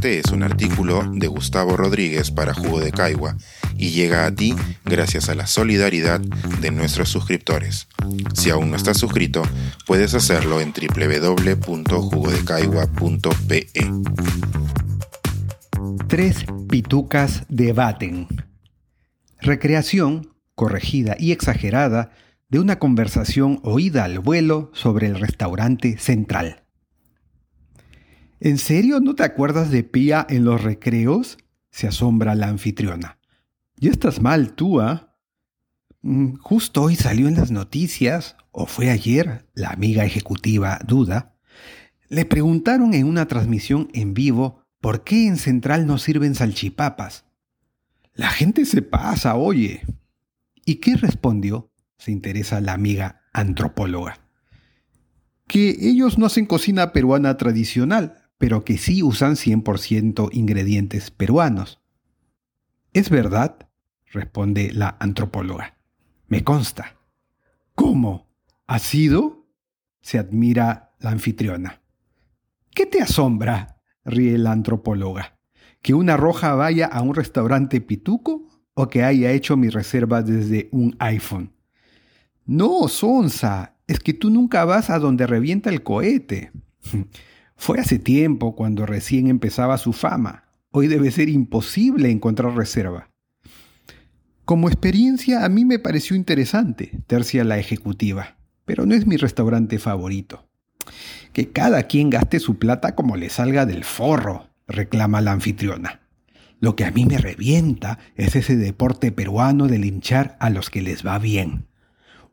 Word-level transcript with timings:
Este 0.00 0.18
es 0.18 0.32
un 0.32 0.42
artículo 0.42 1.02
de 1.12 1.26
Gustavo 1.26 1.76
Rodríguez 1.76 2.30
para 2.30 2.54
Jugo 2.54 2.80
de 2.80 2.90
Caigua 2.90 3.36
y 3.76 3.90
llega 3.90 4.24
a 4.24 4.34
ti 4.34 4.56
gracias 4.86 5.28
a 5.28 5.34
la 5.34 5.46
solidaridad 5.46 6.20
de 6.20 6.70
nuestros 6.70 7.10
suscriptores. 7.10 7.86
Si 8.32 8.48
aún 8.48 8.70
no 8.70 8.78
estás 8.78 8.96
suscrito, 8.96 9.42
puedes 9.86 10.14
hacerlo 10.14 10.62
en 10.62 10.72
www.jugodecaigua.pe. 10.72 13.66
Tres 16.08 16.46
pitucas 16.66 17.44
debaten. 17.50 18.26
Recreación, 19.38 20.32
corregida 20.54 21.14
y 21.18 21.32
exagerada, 21.32 22.12
de 22.48 22.58
una 22.58 22.78
conversación 22.78 23.60
oída 23.64 24.04
al 24.04 24.20
vuelo 24.20 24.70
sobre 24.72 25.08
el 25.08 25.20
restaurante 25.20 25.98
central. 25.98 26.64
¿En 28.40 28.58
serio 28.58 29.00
no 29.00 29.14
te 29.14 29.22
acuerdas 29.22 29.70
de 29.70 29.84
Pía 29.84 30.26
en 30.28 30.44
los 30.44 30.62
recreos? 30.62 31.38
se 31.70 31.86
asombra 31.86 32.34
la 32.34 32.48
anfitriona. 32.48 33.18
Ya 33.76 33.90
estás 33.90 34.20
mal 34.20 34.52
tú, 34.52 34.80
¿ah? 34.80 35.16
Mm, 36.02 36.34
justo 36.36 36.82
hoy 36.82 36.96
salió 36.96 37.28
en 37.28 37.36
las 37.36 37.50
noticias, 37.50 38.36
o 38.52 38.66
fue 38.66 38.90
ayer, 38.90 39.46
la 39.54 39.70
amiga 39.70 40.04
ejecutiva 40.04 40.80
duda. 40.86 41.36
Le 42.08 42.24
preguntaron 42.24 42.94
en 42.94 43.06
una 43.06 43.26
transmisión 43.26 43.88
en 43.94 44.14
vivo 44.14 44.64
por 44.80 45.04
qué 45.04 45.26
en 45.26 45.36
Central 45.36 45.86
no 45.86 45.98
sirven 45.98 46.34
salchipapas. 46.34 47.24
La 48.14 48.30
gente 48.30 48.64
se 48.64 48.82
pasa, 48.82 49.36
oye. 49.36 49.82
¿Y 50.64 50.76
qué 50.76 50.96
respondió? 50.96 51.70
Se 51.98 52.10
interesa 52.10 52.60
la 52.60 52.72
amiga 52.72 53.22
antropóloga. 53.32 54.18
Que 55.46 55.76
ellos 55.80 56.18
no 56.18 56.26
hacen 56.26 56.46
cocina 56.46 56.92
peruana 56.92 57.36
tradicional, 57.36 58.19
pero 58.40 58.64
que 58.64 58.78
sí 58.78 59.02
usan 59.02 59.36
100% 59.36 60.30
ingredientes 60.32 61.10
peruanos. 61.10 61.78
¿Es 62.94 63.10
verdad? 63.10 63.68
responde 64.06 64.72
la 64.72 64.96
antropóloga. 64.98 65.76
Me 66.26 66.42
consta. 66.42 66.96
¿Cómo? 67.74 68.32
¿Ha 68.66 68.78
sido? 68.78 69.46
se 70.00 70.18
admira 70.18 70.94
la 71.00 71.10
anfitriona. 71.10 71.82
¿Qué 72.74 72.86
te 72.86 73.02
asombra? 73.02 73.76
ríe 74.06 74.38
la 74.38 74.52
antropóloga. 74.52 75.38
¿Que 75.82 75.92
una 75.92 76.16
roja 76.16 76.54
vaya 76.54 76.86
a 76.86 77.02
un 77.02 77.14
restaurante 77.14 77.82
pituco 77.82 78.48
o 78.72 78.88
que 78.88 79.04
haya 79.04 79.32
hecho 79.32 79.58
mi 79.58 79.68
reserva 79.68 80.22
desde 80.22 80.70
un 80.72 80.96
iPhone? 80.98 81.52
No, 82.46 82.88
Sonsa, 82.88 83.76
es 83.86 84.00
que 84.00 84.14
tú 84.14 84.30
nunca 84.30 84.64
vas 84.64 84.88
a 84.88 84.98
donde 84.98 85.26
revienta 85.26 85.68
el 85.68 85.82
cohete. 85.82 86.52
Fue 87.60 87.78
hace 87.78 87.98
tiempo, 87.98 88.56
cuando 88.56 88.86
recién 88.86 89.26
empezaba 89.26 89.76
su 89.76 89.92
fama. 89.92 90.44
Hoy 90.70 90.88
debe 90.88 91.10
ser 91.10 91.28
imposible 91.28 92.10
encontrar 92.10 92.56
reserva. 92.56 93.10
Como 94.46 94.68
experiencia 94.68 95.44
a 95.44 95.50
mí 95.50 95.66
me 95.66 95.78
pareció 95.78 96.16
interesante, 96.16 97.02
tercia 97.06 97.44
la 97.44 97.58
ejecutiva, 97.58 98.38
pero 98.64 98.86
no 98.86 98.94
es 98.94 99.06
mi 99.06 99.18
restaurante 99.18 99.78
favorito. 99.78 100.48
Que 101.34 101.50
cada 101.50 101.82
quien 101.82 102.08
gaste 102.08 102.40
su 102.40 102.58
plata 102.58 102.94
como 102.94 103.16
le 103.16 103.28
salga 103.28 103.66
del 103.66 103.84
forro, 103.84 104.48
reclama 104.66 105.20
la 105.20 105.32
anfitriona. 105.32 106.00
Lo 106.60 106.76
que 106.76 106.86
a 106.86 106.90
mí 106.90 107.04
me 107.04 107.18
revienta 107.18 107.98
es 108.16 108.36
ese 108.36 108.56
deporte 108.56 109.12
peruano 109.12 109.66
de 109.66 109.78
linchar 109.78 110.38
a 110.40 110.48
los 110.48 110.70
que 110.70 110.80
les 110.80 111.06
va 111.06 111.18
bien. 111.18 111.66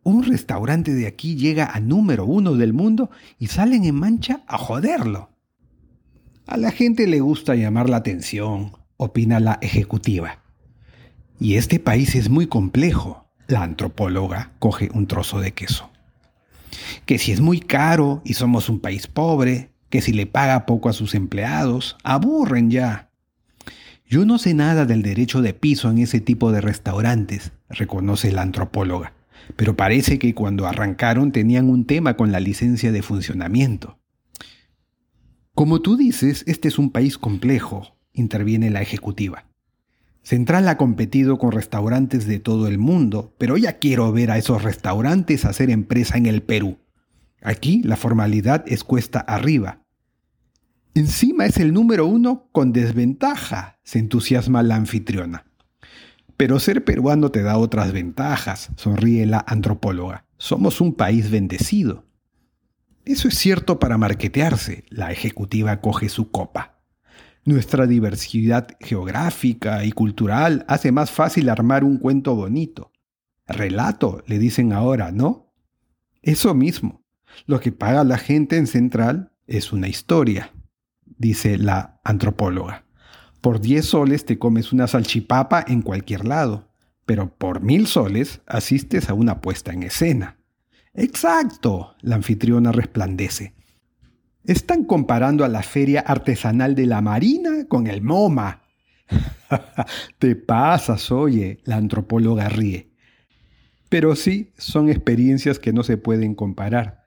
Un 0.08 0.23
restaurante 0.23 0.94
de 0.94 1.05
aquí 1.05 1.36
llega 1.36 1.66
a 1.66 1.81
número 1.81 2.23
uno 2.23 2.53
del 2.55 2.72
mundo 2.72 3.11
y 3.39 3.47
salen 3.47 3.83
en 3.83 3.95
mancha 3.95 4.39
a 4.47 4.58
joderlo. 4.58 5.31
A 6.45 6.55
la 6.55 6.72
gente 6.72 7.08
le 7.08 7.19
gusta 7.19 7.55
llamar 7.55 7.89
la 7.89 7.97
atención, 7.97 8.72
opina 8.95 9.41
la 9.41 9.59
ejecutiva. 9.59 10.39
Y 11.41 11.56
este 11.56 11.81
país 11.81 12.16
es 12.16 12.29
muy 12.29 12.47
complejo. 12.47 13.28
La 13.47 13.63
antropóloga 13.63 14.53
coge 14.59 14.90
un 14.94 15.07
trozo 15.07 15.41
de 15.41 15.51
queso. 15.51 15.90
Que 17.06 17.18
si 17.18 17.34
es 17.34 17.41
muy 17.41 17.59
caro 17.59 18.22
y 18.24 18.35
somos 18.35 18.69
un 18.69 18.79
país 18.79 19.07
pobre, 19.07 19.72
que 19.89 20.00
si 20.00 20.13
le 20.13 20.25
paga 20.25 20.66
poco 20.66 20.88
a 20.88 20.94
sus 20.94 21.16
empleados, 21.16 21.97
aburren 22.06 22.72
ya. 22.72 23.09
Yo 24.06 24.25
no 24.25 24.38
sé 24.38 24.53
nada 24.53 24.85
del 24.85 25.01
derecho 25.01 25.41
de 25.41 25.53
piso 25.53 25.91
en 25.91 25.97
ese 25.97 26.22
tipo 26.22 26.53
de 26.53 26.62
restaurantes, 26.62 27.51
reconoce 27.68 28.31
la 28.31 28.44
antropóloga 28.44 29.16
pero 29.56 29.75
parece 29.75 30.19
que 30.19 30.34
cuando 30.34 30.68
arrancaron 30.68 31.31
tenían 31.31 31.69
un 31.69 31.85
tema 31.85 32.16
con 32.16 32.31
la 32.31 32.40
licencia 32.40 32.91
de 32.91 33.02
funcionamiento. 33.02 34.00
Como 35.53 35.81
tú 35.81 35.97
dices, 35.97 36.44
este 36.46 36.68
es 36.68 36.78
un 36.78 36.91
país 36.91 37.18
complejo, 37.18 37.97
interviene 38.13 38.69
la 38.69 38.81
ejecutiva. 38.81 39.47
Central 40.22 40.68
ha 40.68 40.78
competido 40.78 41.38
con 41.38 41.52
restaurantes 41.52 42.28
de 42.28 42.40
todo 42.40 42.68
el 42.68 42.78
mundo, 42.78 43.34
pero 43.38 43.57
ya 43.57 43.80
quiero 43.80 44.12
ver 44.12 44.30
a 44.30 44.38
esos 44.38 44.62
restaurantes 44.62 45.46
hacer 45.46 45.69
empresa 45.69 46.18
en 46.18 46.25
el 46.25 46.44
Perú. 46.44 46.78
Aquí 47.41 47.81
la 47.84 47.96
formalidad 47.96 48.66
es 48.68 48.84
cuesta 48.84 49.19
arriba. 49.19 49.86
Encima 50.94 51.46
es 51.46 51.57
el 51.57 51.74
número 51.74 52.06
uno 52.06 52.50
con 52.52 52.74
desventaja, 52.74 53.80
se 53.84 54.00
entusiasma 54.00 54.63
la 54.63 54.75
anfitriona. 54.75 55.47
Pero 56.38 56.59
ser 56.59 56.84
peruano 56.84 57.31
te 57.31 57.42
da 57.42 57.58
otras 57.58 57.92
ventajas, 57.92 58.70
sonríe 58.75 59.25
la 59.25 59.44
antropóloga. 59.48 60.25
Somos 60.38 60.81
un 60.81 60.94
país 60.94 61.31
bendecido. 61.31 62.06
Eso 63.06 63.28
es 63.28 63.38
cierto 63.38 63.80
para 63.80 63.98
marquetearse, 63.98 64.84
la 64.90 65.12
ejecutiva 65.12 65.81
coge 65.81 66.09
su 66.09 66.30
copa. 66.30 66.78
Nuestra 67.44 67.88
diversidad 67.88 68.68
geográfica 68.80 69.86
y 69.86 69.94
cultural 69.94 70.66
hace 70.68 70.92
más 70.92 71.09
fácil 71.09 71.50
armar 71.50 71.84
un 71.84 71.98
cuento 71.98 72.36
bonito. 72.36 72.92
Relato, 73.48 74.24
le 74.28 74.38
dicen 74.38 74.74
ahora, 74.74 75.12
¿no? 75.12 75.54
Eso 76.22 76.54
mismo. 76.54 77.02
Lo 77.46 77.62
que 77.62 77.72
paga 77.72 78.04
la 78.04 78.18
gente 78.18 78.58
en 78.58 78.68
Central 78.68 79.31
es 79.48 79.72
una 79.72 79.88
historia, 79.88 80.52
dice 81.06 81.58
la 81.58 82.02
antropóloga. 82.04 82.87
Por 83.47 83.62
10 83.62 83.85
soles 83.85 84.25
te 84.25 84.38
comes 84.38 84.74
una 84.74 84.88
salchipapa 84.88 85.63
en 85.66 85.81
cualquier 85.81 86.25
lado, 86.25 86.68
pero 87.06 87.34
por 87.34 87.62
mil 87.62 87.88
soles 87.88 88.41
asistes 88.46 89.09
a 89.09 89.13
una 89.13 89.40
puesta 89.40 89.72
en 89.72 89.84
escena. 89.84 90.35
Exacto, 90.94 91.96
la 92.02 92.18
anfitriona 92.18 92.74
resplandece. 92.74 93.53
Están 94.44 94.84
comparando 94.84 95.46
a 95.46 95.47
la 95.47 95.63
feria 95.63 96.02
artesanal 96.02 96.75
de 96.75 96.88
la 96.88 97.00
Marina 97.00 97.68
con 97.69 97.88
el 97.88 98.02
MoMA. 98.02 98.63
Te 100.19 100.36
pasas, 100.36 101.09
oye, 101.09 101.62
la 101.63 101.78
antropóloga 101.78 102.50
ríe. 102.50 102.91
Pero 103.88 104.18
sí, 104.18 104.52
son 104.57 104.90
experiencias 104.90 105.57
que 105.57 105.72
no 105.72 105.84
se 105.84 105.96
pueden 105.96 106.36
comparar. 106.36 107.06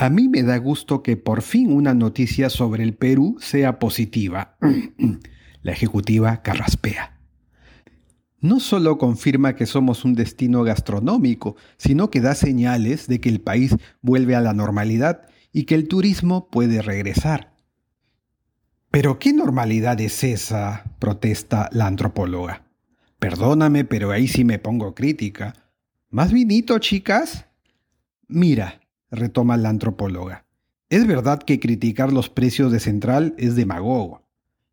A 0.00 0.10
mí 0.10 0.28
me 0.28 0.44
da 0.44 0.56
gusto 0.58 1.02
que 1.02 1.16
por 1.16 1.42
fin 1.42 1.72
una 1.72 1.92
noticia 1.92 2.50
sobre 2.50 2.84
el 2.84 2.94
Perú 2.94 3.36
sea 3.40 3.80
positiva. 3.80 4.56
La 5.62 5.72
ejecutiva 5.72 6.40
carraspea. 6.40 7.18
No 8.40 8.60
solo 8.60 8.96
confirma 8.96 9.56
que 9.56 9.66
somos 9.66 10.04
un 10.04 10.14
destino 10.14 10.62
gastronómico, 10.62 11.56
sino 11.78 12.10
que 12.10 12.20
da 12.20 12.36
señales 12.36 13.08
de 13.08 13.20
que 13.20 13.28
el 13.28 13.40
país 13.40 13.76
vuelve 14.00 14.36
a 14.36 14.40
la 14.40 14.54
normalidad 14.54 15.22
y 15.52 15.64
que 15.64 15.74
el 15.74 15.88
turismo 15.88 16.48
puede 16.48 16.80
regresar. 16.80 17.56
¿Pero 18.92 19.18
qué 19.18 19.32
normalidad 19.32 20.00
es 20.00 20.22
esa? 20.22 20.84
protesta 21.00 21.68
la 21.72 21.88
antropóloga. 21.88 22.62
Perdóname, 23.18 23.84
pero 23.84 24.12
ahí 24.12 24.28
sí 24.28 24.44
me 24.44 24.60
pongo 24.60 24.94
crítica. 24.94 25.54
¿Más 26.08 26.32
vinito, 26.32 26.78
chicas? 26.78 27.46
Mira, 28.28 28.80
retoma 29.10 29.56
la 29.56 29.68
antropóloga. 29.68 30.46
Es 30.90 31.06
verdad 31.06 31.42
que 31.42 31.60
criticar 31.60 32.12
los 32.12 32.30
precios 32.30 32.72
de 32.72 32.80
Central 32.80 33.34
es 33.36 33.56
demagogo. 33.56 34.26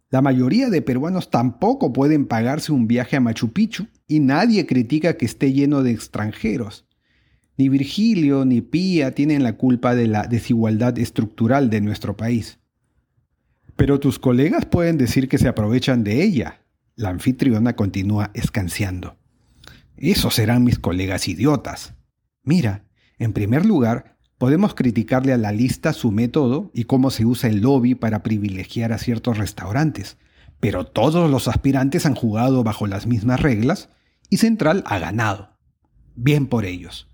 La 0.10 0.22
mayoría 0.22 0.70
de 0.70 0.82
peruanos 0.82 1.30
tampoco 1.30 1.92
pueden 1.92 2.26
pagarse 2.26 2.72
un 2.72 2.88
viaje 2.88 3.18
a 3.18 3.20
Machu 3.20 3.52
Picchu 3.52 3.88
y 4.08 4.20
nadie 4.20 4.66
critica 4.66 5.18
que 5.18 5.26
esté 5.26 5.52
lleno 5.52 5.84
de 5.84 5.92
extranjeros. 5.92 6.86
Ni 7.58 7.70
Virgilio 7.70 8.46
ni 8.46 8.62
Pía 8.62 9.16
tienen 9.16 9.44
la 9.44 9.58
culpa 9.58 9.96
de 9.96 10.08
la 10.08 10.24
desigualdad 10.24 10.98
estructural 11.00 11.70
de 11.70 11.82
nuestro 11.82 12.16
país. 12.16 12.60
Pero 13.76 14.00
tus 14.00 14.20
colegas 14.20 14.66
pueden 14.66 14.98
decir 14.98 15.28
que 15.28 15.38
se 15.38 15.48
aprovechan 15.48 16.04
de 16.04 16.24
ella. 16.24 16.62
La 16.96 17.10
anfitriona 17.10 17.76
continúa 17.76 18.32
escanciando. 18.34 19.18
Esos 19.98 20.36
serán 20.36 20.64
mis 20.64 20.80
colegas 20.80 21.28
idiotas. 21.28 21.94
Mira, 22.44 22.86
en 23.18 23.34
primer 23.34 23.66
lugar, 23.66 24.15
Podemos 24.38 24.76
criticarle 24.76 25.32
a 25.32 25.38
la 25.38 25.54
lista 25.54 25.94
su 25.94 26.12
método 26.12 26.70
y 26.74 26.84
cómo 26.84 27.10
se 27.10 27.26
usa 27.26 27.50
el 27.50 27.62
lobby 27.62 27.96
para 27.96 28.22
privilegiar 28.22 28.92
a 28.92 28.98
ciertos 28.98 29.38
restaurantes, 29.38 30.18
pero 30.60 30.86
todos 30.86 31.32
los 31.32 31.48
aspirantes 31.48 32.06
han 32.06 32.16
jugado 32.16 32.64
bajo 32.64 32.86
las 32.86 33.08
mismas 33.08 33.40
reglas 33.40 33.90
y 34.30 34.38
Central 34.38 34.84
ha 34.88 35.00
ganado. 35.00 35.52
Bien 36.16 36.48
por 36.48 36.66
ellos. 36.66 37.08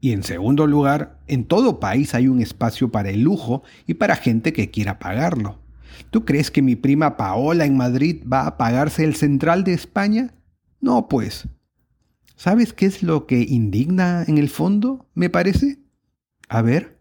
Y 0.00 0.12
en 0.12 0.22
segundo 0.22 0.66
lugar, 0.66 1.20
en 1.26 1.44
todo 1.44 1.80
país 1.80 2.14
hay 2.14 2.28
un 2.28 2.40
espacio 2.40 2.90
para 2.90 3.10
el 3.10 3.22
lujo 3.22 3.62
y 3.86 3.94
para 3.94 4.16
gente 4.16 4.52
que 4.52 4.70
quiera 4.70 4.98
pagarlo. 4.98 5.58
¿Tú 6.10 6.24
crees 6.24 6.50
que 6.50 6.62
mi 6.62 6.76
prima 6.76 7.16
Paola 7.16 7.64
en 7.64 7.76
Madrid 7.76 8.22
va 8.30 8.46
a 8.46 8.58
pagarse 8.58 9.04
el 9.04 9.16
central 9.16 9.64
de 9.64 9.72
España? 9.72 10.34
No, 10.80 11.08
pues. 11.08 11.48
¿Sabes 12.36 12.72
qué 12.72 12.86
es 12.86 13.02
lo 13.02 13.26
que 13.26 13.40
indigna 13.40 14.24
en 14.28 14.38
el 14.38 14.48
fondo, 14.48 15.06
me 15.14 15.30
parece? 15.30 15.78
A 16.48 16.62
ver. 16.62 16.98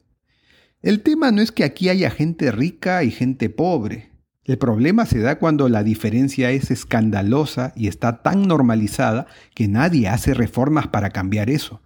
El 0.81 1.01
tema 1.01 1.31
no 1.31 1.41
es 1.41 1.51
que 1.51 1.63
aquí 1.63 1.89
haya 1.89 2.11
gente 2.11 2.51
rica 2.51 3.03
y 3.03 3.11
gente 3.11 3.49
pobre. 3.49 4.11
El 4.43 4.57
problema 4.57 5.05
se 5.05 5.19
da 5.19 5.39
cuando 5.39 5.67
la 5.67 5.83
diferencia 5.83 6.51
es 6.51 6.71
escandalosa 6.71 7.73
y 7.75 7.87
está 7.87 8.21
tan 8.21 8.47
normalizada 8.47 9.27
que 9.53 9.67
nadie 9.67 10.07
hace 10.07 10.33
reformas 10.33 10.87
para 10.87 11.09
cambiar 11.09 11.49
eso. 11.49 11.81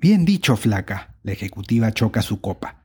Bien 0.00 0.24
dicho, 0.24 0.56
flaca. 0.56 1.14
La 1.22 1.32
ejecutiva 1.32 1.92
choca 1.92 2.22
su 2.22 2.40
copa. 2.40 2.84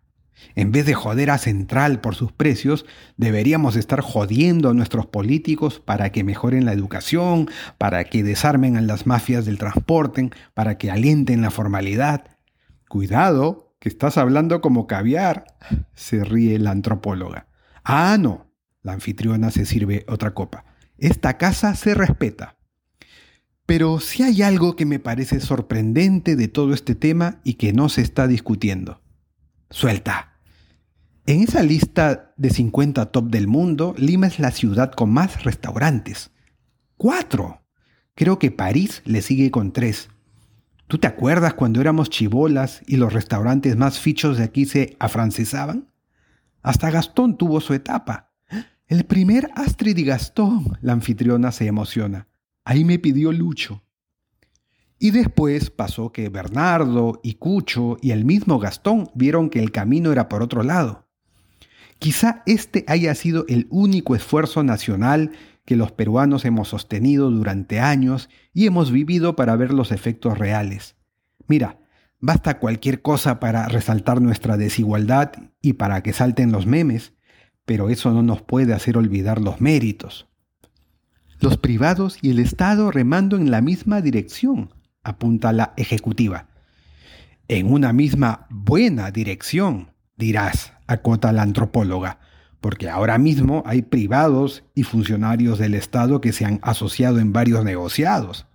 En 0.55 0.71
vez 0.71 0.85
de 0.85 0.93
joder 0.93 1.29
a 1.29 1.37
Central 1.37 2.01
por 2.01 2.15
sus 2.15 2.31
precios, 2.31 2.85
deberíamos 3.17 3.75
estar 3.75 4.01
jodiendo 4.01 4.69
a 4.69 4.73
nuestros 4.73 5.05
políticos 5.05 5.79
para 5.79 6.11
que 6.11 6.23
mejoren 6.23 6.65
la 6.65 6.73
educación, 6.73 7.49
para 7.77 8.03
que 8.03 8.23
desarmen 8.23 8.77
a 8.77 8.81
las 8.81 9.07
mafias 9.07 9.45
del 9.45 9.57
transporte, 9.57 10.31
para 10.53 10.77
que 10.77 10.91
alienten 10.91 11.41
la 11.41 11.51
formalidad. 11.51 12.25
Cuidado, 12.89 13.72
que 13.83 13.89
estás 13.89 14.17
hablando 14.17 14.61
como 14.61 14.87
caviar, 14.87 15.43
se 15.93 16.23
ríe 16.23 16.57
la 16.57 16.71
antropóloga. 16.71 17.49
Ah, 17.83 18.15
no. 18.17 18.49
La 18.81 18.93
anfitriona 18.93 19.51
se 19.51 19.65
sirve 19.65 20.05
otra 20.07 20.33
copa. 20.33 20.63
Esta 20.97 21.37
casa 21.37 21.75
se 21.75 21.93
respeta. 21.93 22.55
Pero 23.65 23.99
si 23.99 24.23
hay 24.23 24.41
algo 24.41 24.77
que 24.77 24.85
me 24.85 24.99
parece 24.99 25.41
sorprendente 25.41 26.37
de 26.37 26.47
todo 26.47 26.73
este 26.73 26.95
tema 26.95 27.41
y 27.43 27.55
que 27.55 27.73
no 27.73 27.89
se 27.89 27.99
está 27.99 28.25
discutiendo. 28.25 29.01
Suelta. 29.69 30.39
En 31.25 31.41
esa 31.41 31.61
lista 31.61 32.33
de 32.37 32.51
50 32.51 33.11
top 33.11 33.29
del 33.29 33.47
mundo, 33.47 33.95
Lima 33.97 34.27
es 34.27 34.39
la 34.39 34.51
ciudad 34.51 34.93
con 34.93 35.11
más 35.11 35.43
restaurantes. 35.43 36.31
¡Cuatro! 36.95 37.65
Creo 38.15 38.39
que 38.39 38.49
París 38.49 39.01
le 39.03 39.21
sigue 39.21 39.51
con 39.51 39.73
tres. 39.73 40.07
¿Tú 40.93 40.99
te 40.99 41.07
acuerdas 41.07 41.55
cuando 41.55 41.81
éramos 41.81 42.11
chibolas 42.11 42.83
y 42.85 42.97
los 42.97 43.11
restaurantes 43.11 43.75
más 43.75 43.97
fichos 43.97 44.37
de 44.37 44.43
aquí 44.43 44.65
se 44.67 44.95
afrancesaban? 44.99 45.87
Hasta 46.61 46.91
Gastón 46.91 47.35
tuvo 47.35 47.61
su 47.61 47.73
etapa. 47.73 48.31
El 48.85 49.03
primer 49.05 49.49
Astrid 49.55 49.97
y 49.97 50.03
Gastón, 50.03 50.77
la 50.81 50.93
anfitriona 50.93 51.51
se 51.51 51.65
emociona. 51.65 52.27
Ahí 52.63 52.85
me 52.85 52.99
pidió 52.99 53.31
Lucho. 53.31 53.81
Y 54.99 55.09
después 55.09 55.71
pasó 55.71 56.11
que 56.11 56.29
Bernardo 56.29 57.19
y 57.23 57.33
Cucho 57.39 57.97
y 57.99 58.11
el 58.11 58.23
mismo 58.23 58.59
Gastón 58.59 59.09
vieron 59.15 59.49
que 59.49 59.61
el 59.61 59.71
camino 59.71 60.11
era 60.11 60.29
por 60.29 60.43
otro 60.43 60.61
lado. 60.61 61.07
Quizá 62.03 62.43
este 62.45 62.83
haya 62.89 63.15
sido 63.15 63.45
el 63.47 63.65
único 63.69 64.13
esfuerzo 64.13 64.61
nacional 64.61 65.31
que 65.63 65.77
los 65.77 65.93
peruanos 65.93 66.43
hemos 66.43 66.67
sostenido 66.67 67.31
durante 67.31 67.79
años 67.79 68.27
y 68.53 68.65
hemos 68.65 68.91
vivido 68.91 69.37
para 69.37 69.55
ver 69.55 69.71
los 69.71 69.93
efectos 69.93 70.37
reales. 70.37 70.97
Mira, 71.47 71.79
basta 72.19 72.59
cualquier 72.59 73.01
cosa 73.01 73.39
para 73.39 73.69
resaltar 73.69 74.19
nuestra 74.19 74.57
desigualdad 74.57 75.31
y 75.61 75.73
para 75.73 76.03
que 76.03 76.11
salten 76.11 76.51
los 76.51 76.65
memes, 76.65 77.13
pero 77.63 77.89
eso 77.89 78.11
no 78.11 78.21
nos 78.21 78.41
puede 78.41 78.73
hacer 78.73 78.97
olvidar 78.97 79.39
los 79.39 79.61
méritos. 79.61 80.27
Los 81.39 81.57
privados 81.57 82.17
y 82.21 82.31
el 82.31 82.39
Estado 82.39 82.91
remando 82.91 83.37
en 83.37 83.49
la 83.49 83.61
misma 83.61 84.01
dirección, 84.01 84.73
apunta 85.03 85.53
la 85.53 85.73
ejecutiva. 85.77 86.49
En 87.47 87.71
una 87.71 87.93
misma 87.93 88.45
buena 88.49 89.09
dirección, 89.09 89.93
dirás, 90.17 90.72
acota 90.87 91.31
la 91.31 91.41
antropóloga, 91.41 92.19
porque 92.61 92.89
ahora 92.89 93.17
mismo 93.17 93.63
hay 93.65 93.81
privados 93.81 94.63
y 94.73 94.83
funcionarios 94.83 95.59
del 95.59 95.73
Estado 95.73 96.21
que 96.21 96.33
se 96.33 96.45
han 96.45 96.59
asociado 96.61 97.19
en 97.19 97.33
varios 97.33 97.63
negociados. 97.63 98.45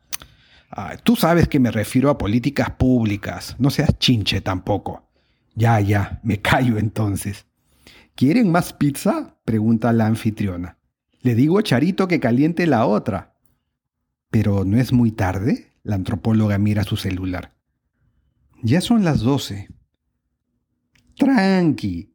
Ah, 0.71 0.97
tú 1.03 1.17
sabes 1.17 1.49
que 1.49 1.61
me 1.61 1.71
refiero 1.71 2.11
a 2.11 2.19
políticas 2.19 2.71
públicas, 2.71 3.57
no 3.59 3.71
seas 3.71 3.99
chinche 3.99 4.41
tampoco. 4.41 5.09
Ya, 5.55 5.81
ya, 5.81 6.21
me 6.23 6.39
callo 6.43 6.79
entonces. 6.79 7.47
¿Quieren 8.15 8.51
más 8.51 8.73
pizza? 8.73 9.37
pregunta 9.45 9.93
la 9.93 10.07
anfitriona. 10.07 10.79
Le 11.23 11.35
digo 11.35 11.59
a 11.59 11.63
Charito 11.63 12.09
que 12.09 12.21
caliente 12.21 12.67
la 12.67 12.87
otra. 12.87 13.35
¿Pero 14.31 14.65
no 14.65 14.79
es 14.79 14.93
muy 14.93 15.11
tarde? 15.13 15.73
La 15.83 15.95
antropóloga 15.95 16.59
mira 16.59 16.85
su 16.85 16.97
celular. 16.97 17.55
Ya 18.63 18.81
son 18.81 19.05
las 19.05 19.21
doce. 19.21 19.69
Tranqui, 21.17 22.15